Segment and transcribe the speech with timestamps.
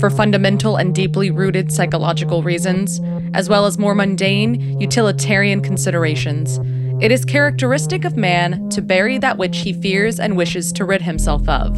[0.00, 2.98] For fundamental and deeply rooted psychological reasons,
[3.34, 6.58] as well as more mundane, utilitarian considerations,
[7.04, 11.02] it is characteristic of man to bury that which he fears and wishes to rid
[11.02, 11.76] himself of.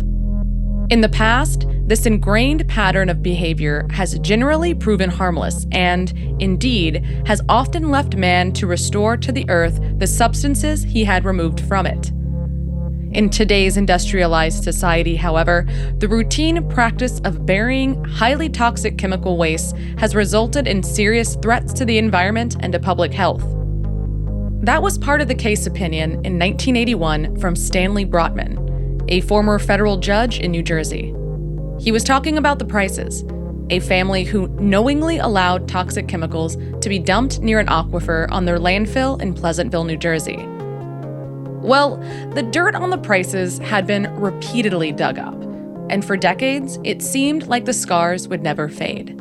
[0.90, 7.42] In the past, this ingrained pattern of behavior has generally proven harmless and, indeed, has
[7.48, 12.12] often left man to restore to the earth the substances he had removed from it.
[13.12, 15.66] In today's industrialized society, however,
[15.96, 21.86] the routine practice of burying highly toxic chemical waste has resulted in serious threats to
[21.86, 23.42] the environment and to public health.
[24.62, 29.96] That was part of the case opinion in 1981 from Stanley Brotman, a former federal
[29.96, 31.14] judge in New Jersey.
[31.80, 33.24] He was talking about the Prices,
[33.70, 38.58] a family who knowingly allowed toxic chemicals to be dumped near an aquifer on their
[38.58, 40.46] landfill in Pleasantville, New Jersey.
[41.68, 41.98] Well,
[42.32, 45.38] the dirt on the Prices had been repeatedly dug up,
[45.90, 49.14] and for decades it seemed like the scars would never fade.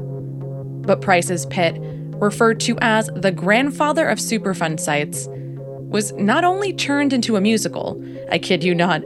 [0.88, 1.75] But Price's pit,
[2.22, 8.02] referred to as the grandfather of Superfund sites, was not only turned into a musical,
[8.31, 9.03] I kid you not,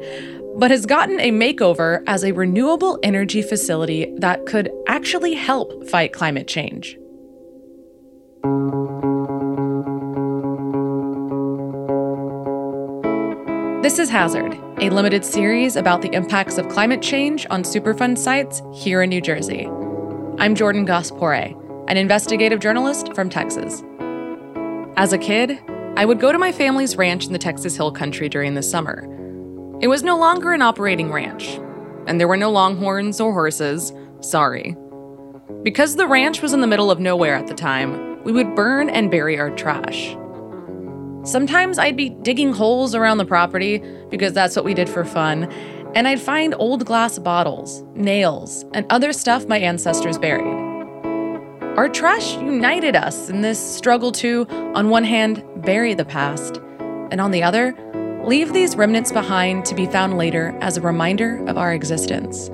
[0.57, 6.13] but has gotten a makeover as a renewable energy facility that could actually help fight
[6.13, 6.95] climate change.
[13.81, 18.61] This is Hazard, a limited series about the impacts of climate change on Superfund sites
[18.73, 19.65] here in New Jersey.
[20.37, 23.83] I'm Jordan Gass-Pooré, an investigative journalist from Texas.
[24.97, 25.59] As a kid,
[25.97, 29.07] I would go to my family's ranch in the Texas Hill Country during the summer
[29.81, 31.59] it was no longer an operating ranch,
[32.05, 33.91] and there were no longhorns or horses.
[34.19, 34.77] Sorry.
[35.63, 38.91] Because the ranch was in the middle of nowhere at the time, we would burn
[38.91, 40.15] and bury our trash.
[41.23, 45.51] Sometimes I'd be digging holes around the property because that's what we did for fun,
[45.95, 50.57] and I'd find old glass bottles, nails, and other stuff my ancestors buried.
[51.77, 56.57] Our trash united us in this struggle to, on one hand, bury the past,
[57.11, 57.75] and on the other,
[58.23, 62.51] Leave these remnants behind to be found later as a reminder of our existence.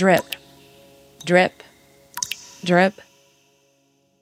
[0.00, 0.34] Drip,
[1.26, 1.62] drip,
[2.64, 3.02] drip.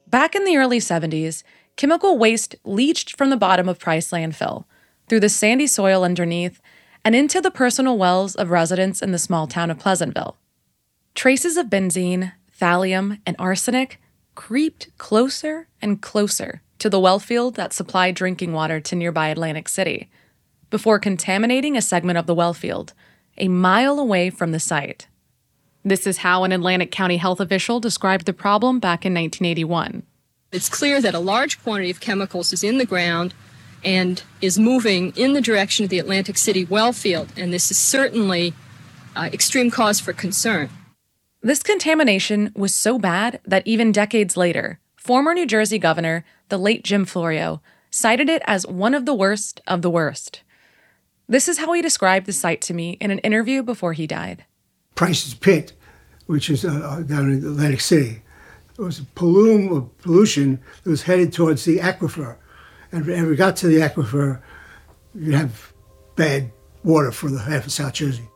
[0.08, 1.44] Back in the early 70s,
[1.76, 4.64] chemical waste leached from the bottom of Price landfill,
[5.08, 6.60] through the sandy soil underneath,
[7.04, 10.36] and into the personal wells of residents in the small town of Pleasantville.
[11.14, 14.00] Traces of benzene, thallium, and arsenic
[14.34, 19.68] creeped closer and closer to the well field that supplied drinking water to nearby Atlantic
[19.68, 20.10] City,
[20.70, 22.94] before contaminating a segment of the well field,
[23.36, 25.06] a mile away from the site.
[25.84, 30.02] This is how an Atlantic County health official described the problem back in 1981.
[30.50, 33.34] It's clear that a large quantity of chemicals is in the ground
[33.84, 37.78] and is moving in the direction of the Atlantic City well field, and this is
[37.78, 38.54] certainly
[39.14, 40.68] uh, extreme cause for concern.
[41.42, 46.82] This contamination was so bad that even decades later, former New Jersey governor, the late
[46.82, 50.42] Jim Florio, cited it as one of the worst of the worst.
[51.28, 54.44] This is how he described the site to me in an interview before he died.
[54.98, 55.74] Price's Pit,
[56.26, 58.20] which is uh, uh down in Atlantic City,
[58.76, 62.36] it was a plume of pollution that was headed towards the aquifer.
[62.90, 64.42] And when we got to the aquifer,
[65.14, 65.72] you'd have
[66.16, 66.50] bad
[66.82, 68.28] water for the half of South Jersey.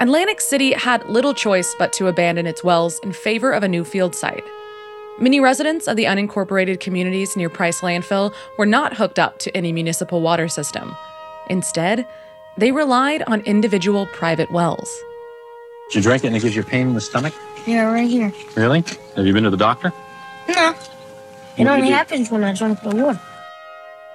[0.00, 3.84] Atlantic City had little choice but to abandon its wells in favor of a new
[3.86, 4.44] field site.
[5.18, 9.72] Many residents of the unincorporated communities near Price Landfill were not hooked up to any
[9.72, 10.94] municipal water system.
[11.48, 12.06] Instead,
[12.58, 14.94] they relied on individual private wells.
[15.88, 17.32] Did you drink it and it gives you pain in the stomach?
[17.66, 18.30] Yeah, right here.
[18.56, 18.84] Really?
[19.14, 19.90] Have you been to the doctor?
[20.48, 20.74] No.
[21.56, 23.20] It only happens when I drink the water.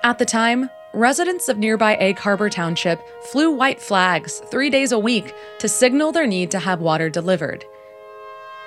[0.04, 5.00] At the time, residents of nearby Egg Harbor Township flew white flags three days a
[5.00, 7.66] week to signal their need to have water delivered.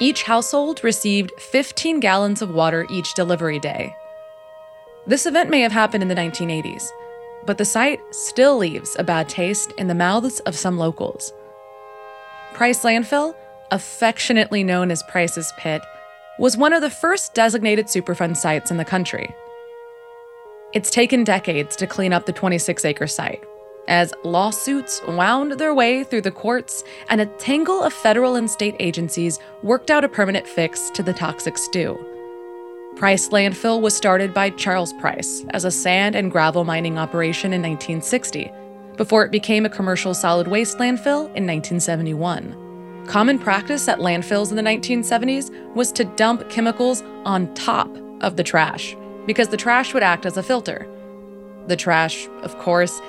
[0.01, 3.95] Each household received 15 gallons of water each delivery day.
[5.07, 6.89] This event may have happened in the 1980s,
[7.47, 11.33] but the site still leaves a bad taste in the mouths of some locals.
[12.55, 13.35] Price Landfill,
[13.71, 15.83] affectionately known as Price's Pit,
[16.39, 19.33] was one of the first designated Superfund sites in the country.
[20.73, 23.45] It's taken decades to clean up the 26 acre site,
[23.89, 28.77] as lawsuits wound their way through the courts and a tangle of federal and state
[28.81, 31.99] agencies worked out a permanent fix to the toxic stew.
[32.97, 37.61] Price Landfill was started by Charles Price as a sand and gravel mining operation in
[37.61, 38.51] 1960,
[38.97, 43.05] before it became a commercial solid waste landfill in 1971.
[43.07, 47.89] Common practice at landfills in the 1970s was to dump chemicals on top
[48.21, 48.97] of the trash
[49.27, 50.87] because the trash would act as a filter.
[51.67, 53.01] The trash, of course,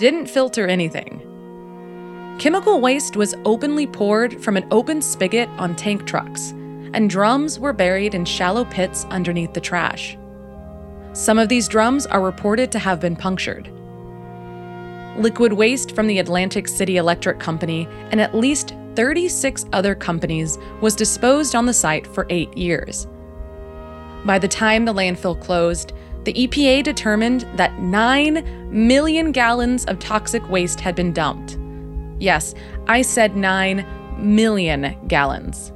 [0.00, 1.20] didn't filter anything.
[2.38, 6.52] Chemical waste was openly poured from an open spigot on tank trucks,
[6.94, 10.16] and drums were buried in shallow pits underneath the trash.
[11.12, 13.70] Some of these drums are reported to have been punctured.
[15.18, 20.96] Liquid waste from the Atlantic City Electric Company and at least 36 other companies was
[20.96, 23.06] disposed on the site for eight years.
[24.24, 25.92] By the time the landfill closed,
[26.24, 31.58] the EPA determined that 9 million gallons of toxic waste had been dumped.
[32.18, 32.54] Yes,
[32.86, 33.86] I said 9
[34.18, 35.72] million gallons.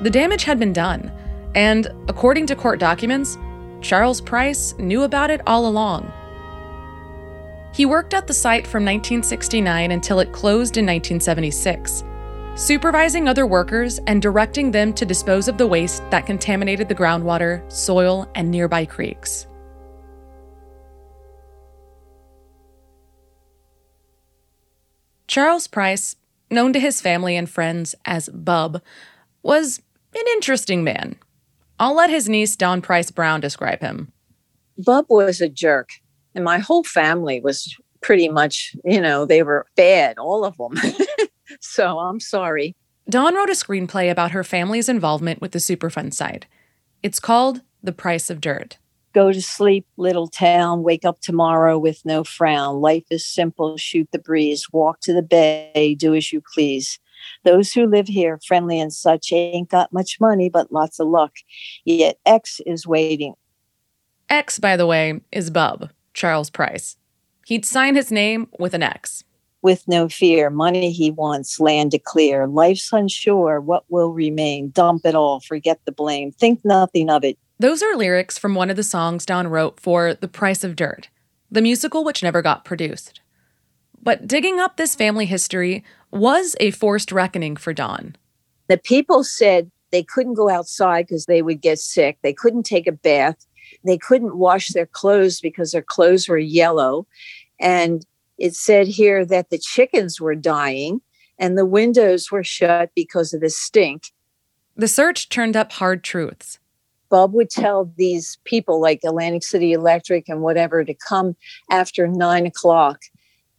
[0.00, 1.12] The damage had been done,
[1.54, 3.36] and according to court documents,
[3.80, 6.12] Charles Price knew about it all along.
[7.74, 12.02] He worked at the site from 1969 until it closed in 1976,
[12.58, 17.62] supervising other workers and directing them to dispose of the waste that contaminated the groundwater,
[17.70, 19.46] soil, and nearby creeks.
[25.28, 26.16] Charles Price,
[26.50, 28.82] known to his family and friends as Bub,
[29.44, 29.80] was
[30.16, 31.14] an interesting man.
[31.78, 34.10] I'll let his niece, Dawn Price Brown, describe him.
[34.84, 35.90] Bub was a jerk
[36.34, 40.74] and my whole family was pretty much, you know, they were bad, all of them.
[41.60, 42.74] so I'm sorry.
[43.08, 46.46] Dawn wrote a screenplay about her family's involvement with the Superfund site.
[47.02, 48.76] It's called The Price of Dirt.
[49.14, 50.82] Go to sleep, little town.
[50.82, 52.80] Wake up tomorrow with no frown.
[52.80, 53.76] Life is simple.
[53.76, 54.66] Shoot the breeze.
[54.70, 55.96] Walk to the bay.
[55.98, 56.98] Do as you please.
[57.44, 61.32] Those who live here, friendly and such, ain't got much money, but lots of luck.
[61.84, 63.34] Yet X is waiting.
[64.28, 65.90] X, by the way, is Bub.
[66.12, 66.96] Charles Price.
[67.46, 69.24] He'd sign his name with an X.
[69.60, 72.46] With no fear, money he wants, land to clear.
[72.46, 74.70] Life's unsure, what will remain?
[74.70, 77.38] Dump it all, forget the blame, think nothing of it.
[77.58, 81.08] Those are lyrics from one of the songs Dawn wrote for The Price of Dirt,
[81.50, 83.20] the musical which never got produced.
[84.00, 88.14] But digging up this family history was a forced reckoning for Dawn.
[88.68, 92.18] The people said they couldn't go outside because they would get sick.
[92.22, 93.44] They couldn't take a bath.
[93.84, 97.06] They couldn't wash their clothes because their clothes were yellow.
[97.60, 98.04] And
[98.38, 101.00] it said here that the chickens were dying
[101.38, 104.12] and the windows were shut because of the stink.
[104.76, 106.58] The search turned up hard truths.
[107.10, 111.36] Bob would tell these people like Atlantic City Electric and whatever to come
[111.70, 113.00] after nine o'clock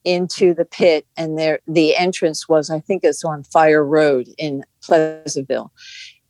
[0.05, 4.63] into the pit and there the entrance was i think it's on fire road in
[4.81, 5.73] pleasantville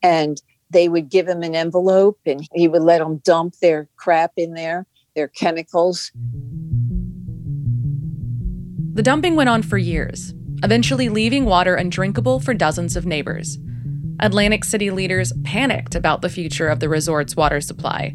[0.01, 4.33] and they would give him an envelope and he would let them dump their crap
[4.37, 4.85] in there,
[5.15, 6.11] their chemicals.
[8.99, 13.57] The dumping went on for years, eventually leaving water undrinkable for dozens of neighbors.
[14.19, 18.13] Atlantic City leaders panicked about the future of the resort's water supply.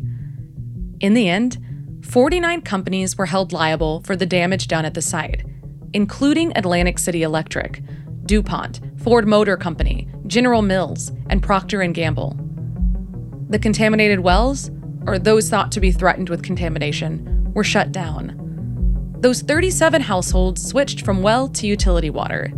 [1.00, 1.56] In the end,
[2.02, 5.42] 49 companies were held liable for the damage done at the site,
[5.94, 7.80] including Atlantic City Electric,
[8.26, 12.38] DuPont, Ford Motor Company, General Mills, and Procter & Gamble.
[13.48, 14.70] The contaminated wells,
[15.06, 18.43] or those thought to be threatened with contamination, were shut down.
[19.24, 22.52] Those 37 households switched from well to utility water.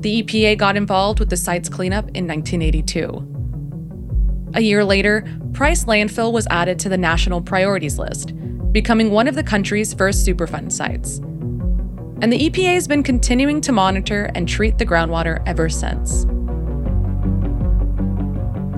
[0.00, 4.50] The EPA got involved with the site's cleanup in 1982.
[4.52, 8.34] A year later, Price Landfill was added to the National Priorities List,
[8.70, 11.20] becoming one of the country's first Superfund sites.
[12.20, 16.26] And the EPA has been continuing to monitor and treat the groundwater ever since.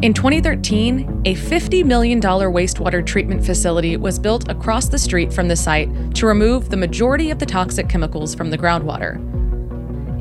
[0.00, 5.56] In 2013, a $50 million wastewater treatment facility was built across the street from the
[5.56, 9.16] site to remove the majority of the toxic chemicals from the groundwater.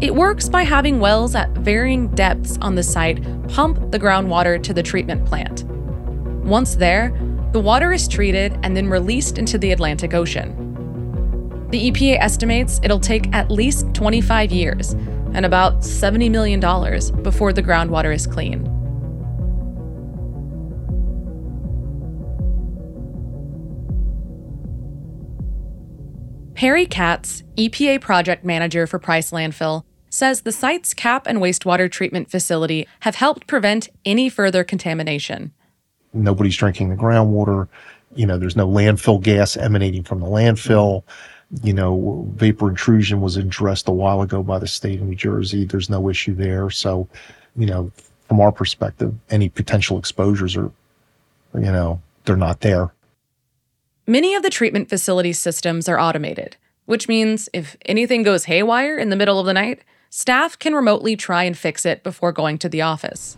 [0.01, 4.73] It works by having wells at varying depths on the site pump the groundwater to
[4.73, 5.63] the treatment plant.
[6.43, 7.15] Once there,
[7.51, 10.55] the water is treated and then released into the Atlantic Ocean.
[11.69, 14.93] The EPA estimates it'll take at least 25 years
[15.33, 16.59] and about $70 million
[17.21, 18.73] before the groundwater is clean.
[26.57, 32.31] Perry Katz, EPA project manager for Price Landfill, says the site's cap and wastewater treatment
[32.31, 35.53] facility have helped prevent any further contamination.
[36.13, 37.67] Nobody's drinking the groundwater.
[38.15, 41.03] You know, there's no landfill gas emanating from the landfill.
[41.61, 45.63] You know, vapor intrusion was addressed a while ago by the state of New Jersey.
[45.63, 46.71] There's no issue there.
[46.71, 47.07] So,
[47.55, 47.91] you know,
[48.27, 50.71] from our perspective, any potential exposures are,
[51.53, 52.91] you know, they're not there.
[54.09, 59.09] Many of the treatment facility systems are automated, which means if anything goes haywire in
[59.09, 62.69] the middle of the night, staff can remotely try and fix it before going to
[62.69, 63.35] the office.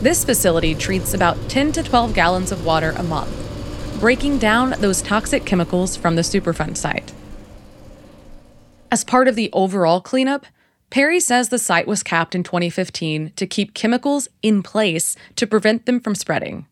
[0.00, 3.30] This facility treats about 10 to 12 gallons of water a month,
[4.00, 7.12] breaking down those toxic chemicals from the Superfund site.
[8.90, 10.46] As part of the overall cleanup,
[10.90, 15.86] Perry says the site was capped in 2015 to keep chemicals in place to prevent
[15.86, 16.66] them from spreading.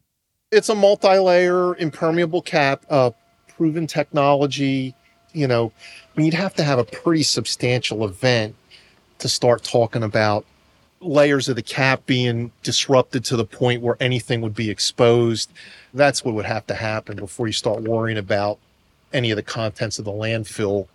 [0.50, 3.12] It's a multi layer impermeable cap, uh,
[3.56, 4.96] proven technology.
[5.32, 8.56] You know, I mean, you'd have to have a pretty substantial event
[9.18, 10.44] to start talking about
[11.00, 15.52] layers of the cap being disrupted to the point where anything would be exposed.
[15.94, 18.58] That's what would have to happen before you start worrying about
[19.12, 20.88] any of the contents of the landfill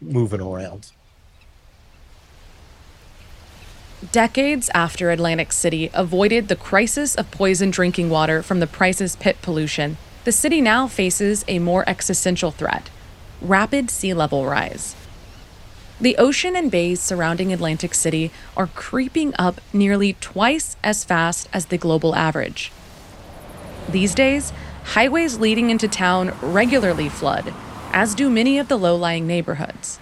[0.00, 0.90] moving around.
[4.00, 9.36] Decades after Atlantic City avoided the crisis of poisoned drinking water from the Price's Pit
[9.42, 12.88] pollution, the city now faces a more existential threat
[13.42, 14.96] rapid sea level rise.
[16.00, 21.66] The ocean and bays surrounding Atlantic City are creeping up nearly twice as fast as
[21.66, 22.72] the global average.
[23.86, 24.50] These days,
[24.84, 27.52] highways leading into town regularly flood,
[27.92, 29.98] as do many of the low lying neighborhoods.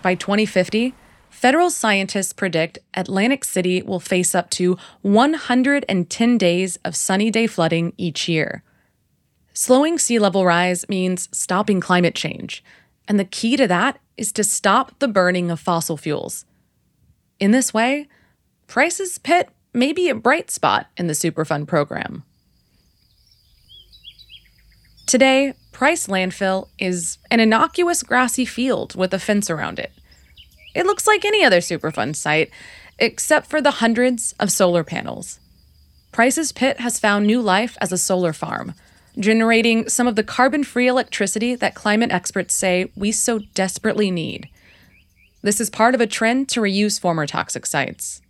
[0.00, 0.94] By 2050,
[1.36, 7.92] federal scientists predict Atlantic City will face up to 110 days of sunny day flooding
[7.98, 8.62] each year.
[9.52, 12.64] Slowing sea level rise means stopping climate change,
[13.06, 16.46] and the key to that is to stop the burning of fossil fuels.
[17.38, 18.08] In this way,
[18.66, 22.24] Price's Pit may be a bright spot in the Superfund program.
[25.06, 29.92] Today, Price Landfill is an innocuous grassy field with a fence around it.
[30.76, 32.50] It looks like any other Superfund site,
[32.98, 35.40] except for the hundreds of solar panels.
[36.12, 38.74] Price's Pit has found new life as a solar farm,
[39.18, 44.50] generating some of the carbon free electricity that climate experts say we so desperately need.
[45.40, 48.20] This is part of a trend to reuse former toxic sites.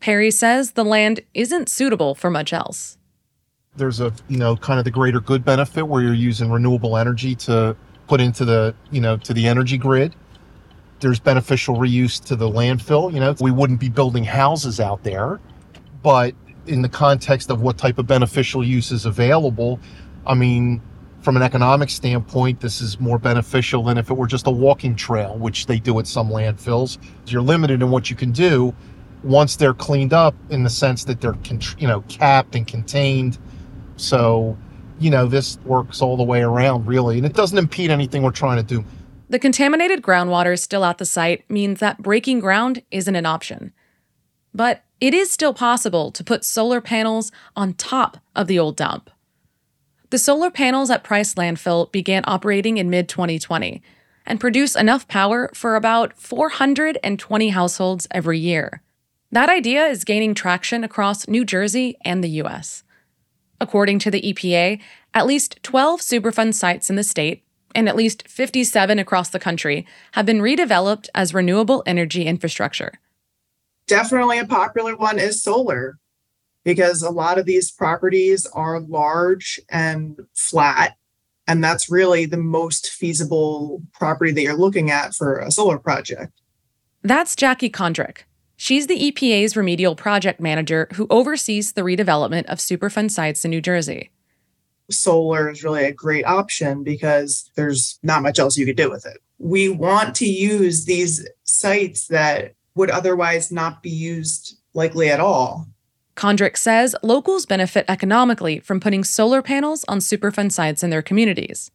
[0.00, 2.98] Perry says the land isn't suitable for much else
[3.76, 7.34] there's a you know kind of the greater good benefit where you're using renewable energy
[7.34, 7.76] to
[8.08, 10.14] put into the you know to the energy grid
[11.00, 13.34] there's beneficial reuse to the landfill you know?
[13.40, 15.40] We wouldn't be building houses out there
[16.02, 16.34] but
[16.66, 19.80] in the context of what type of beneficial use is available
[20.26, 20.82] i mean
[21.22, 24.94] from an economic standpoint this is more beneficial than if it were just a walking
[24.94, 26.98] trail which they do at some landfills.
[27.26, 28.74] You're limited in what you can do
[29.24, 31.36] once they're cleaned up in the sense that they're
[31.78, 33.38] you know capped and contained.
[33.96, 34.56] So,
[35.00, 38.30] you know, this works all the way around, really, and it doesn't impede anything we're
[38.30, 38.84] trying to do.
[39.30, 43.72] The contaminated groundwater still at the site means that breaking ground isn't an option.
[44.54, 49.10] But it is still possible to put solar panels on top of the old dump.
[50.10, 53.82] The solar panels at Price Landfill began operating in mid 2020
[54.24, 58.82] and produce enough power for about 420 households every year.
[59.30, 62.82] That idea is gaining traction across New Jersey and the US.
[63.60, 64.80] According to the EPA,
[65.12, 67.42] at least 12 Superfund sites in the state
[67.74, 72.92] and at least 57 across the country have been redeveloped as renewable energy infrastructure.
[73.86, 75.98] Definitely a popular one is solar
[76.64, 80.96] because a lot of these properties are large and flat.
[81.46, 86.32] And that's really the most feasible property that you're looking at for a solar project.
[87.02, 88.24] That's Jackie Kondrick,
[88.60, 93.60] She's the EPA's remedial project manager who oversees the redevelopment of Superfund sites in New
[93.60, 94.10] Jersey.
[94.90, 99.04] Solar is really a great option because there's not much else you could do with
[99.06, 99.18] it.
[99.38, 105.66] We want to use these sites that would otherwise not be used likely at all.
[106.16, 111.70] Kondrick says locals benefit economically from putting solar panels on Superfund sites in their communities.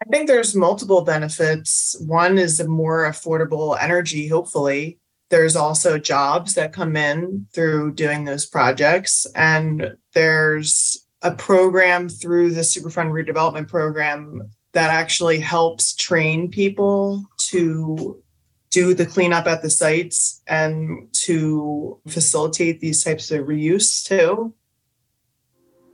[0.00, 1.96] I think there's multiple benefits.
[2.06, 4.98] One is a more affordable energy, hopefully.
[5.28, 9.26] There's also jobs that come in through doing those projects.
[9.34, 18.22] And there's a program through the Superfund redevelopment program that actually helps train people to
[18.70, 24.52] do the cleanup at the sites and to facilitate these types of reuse too.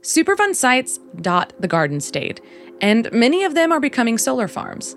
[0.01, 2.41] Superfund sites dot the Garden State,
[2.81, 4.95] and many of them are becoming solar farms.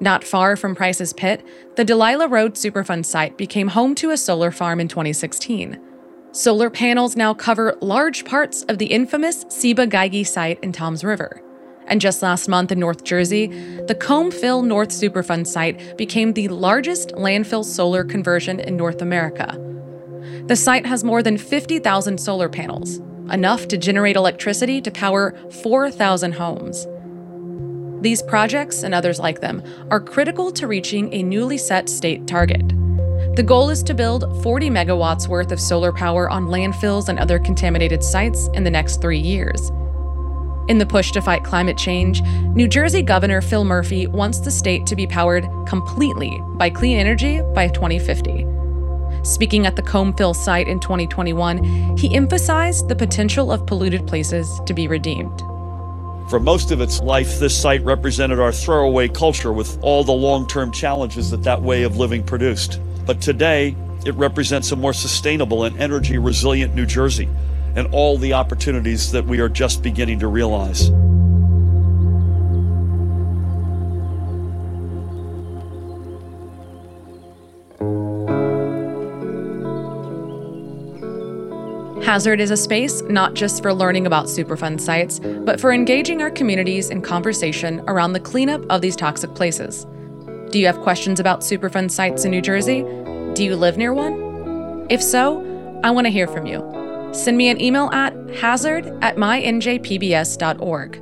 [0.00, 4.50] Not far from Price's Pit, the Delilah Road Superfund site became home to a solar
[4.50, 5.80] farm in 2016.
[6.34, 11.40] Solar panels now cover large parts of the infamous Ciba-Geigy site in Toms River.
[11.86, 13.46] And just last month in North Jersey,
[13.86, 19.56] the Combe Fill North Superfund site became the largest landfill solar conversion in North America.
[20.46, 22.98] The site has more than 50,000 solar panels,
[23.30, 26.84] enough to generate electricity to power 4,000 homes.
[28.02, 32.73] These projects and others like them are critical to reaching a newly set state target.
[33.34, 37.40] The goal is to build 40 megawatts worth of solar power on landfills and other
[37.40, 39.70] contaminated sites in the next three years.
[40.68, 42.22] In the push to fight climate change,
[42.54, 47.40] New Jersey Governor Phil Murphy wants the state to be powered completely by clean energy
[47.56, 48.46] by 2050.
[49.24, 54.60] Speaking at the Combe Fill site in 2021, he emphasized the potential of polluted places
[54.64, 55.40] to be redeemed.
[56.30, 60.46] For most of its life, this site represented our throwaway culture with all the long
[60.46, 62.78] term challenges that that way of living produced.
[63.06, 67.28] But today, it represents a more sustainable and energy resilient New Jersey
[67.76, 70.90] and all the opportunities that we are just beginning to realize.
[82.04, 86.30] Hazard is a space not just for learning about Superfund sites, but for engaging our
[86.30, 89.86] communities in conversation around the cleanup of these toxic places.
[90.54, 92.82] Do you have questions about Superfund sites in New Jersey?
[93.34, 94.86] Do you live near one?
[94.88, 95.40] If so,
[95.82, 97.10] I want to hear from you.
[97.12, 100.96] Send me an email at hazard at mynjpbs.org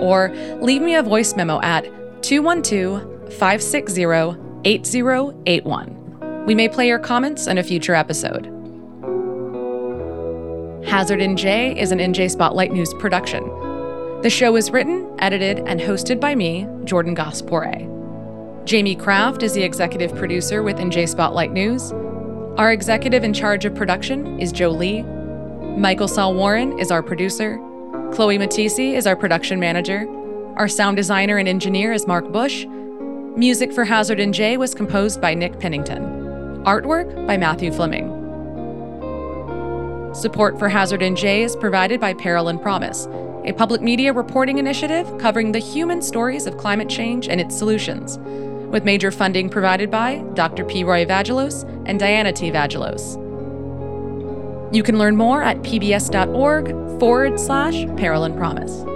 [0.00, 0.30] or
[0.62, 1.84] leave me a voice memo at
[2.22, 4.02] 212 560
[4.64, 6.46] 8081.
[6.46, 8.46] We may play your comments in a future episode.
[10.86, 13.44] Hazard NJ is an NJ Spotlight News production.
[14.22, 17.95] The show is written, edited, and hosted by me, Jordan Gass-Pooré.
[18.66, 21.92] Jamie Kraft is the executive producer with NJ Spotlight News.
[22.58, 25.04] Our executive in charge of production is Joe Lee.
[25.78, 27.58] Michael Saul Warren is our producer.
[28.12, 30.04] Chloe Matisse is our production manager.
[30.56, 32.66] Our sound designer and engineer is Mark Bush.
[33.36, 36.02] Music for Hazard NJ was composed by Nick Pennington.
[36.64, 38.08] Artwork by Matthew Fleming.
[40.12, 43.06] Support for Hazard NJ is provided by Peril and Promise,
[43.44, 48.18] a public media reporting initiative covering the human stories of climate change and its solutions,
[48.70, 50.64] with major funding provided by Dr.
[50.64, 50.84] P.
[50.84, 52.50] Roy Vagelos and Diana T.
[52.50, 53.22] Vagelos.
[54.74, 58.95] You can learn more at pbs.org forward slash Peril and Promise.